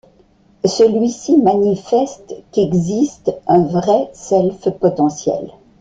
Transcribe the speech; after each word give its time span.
Celui-ci 0.65 1.37
manifeste 1.37 2.33
qu'existe 2.51 3.31
un 3.47 3.61
vrai 3.67 4.09
self 4.13 4.67
potentiel. 4.79 5.51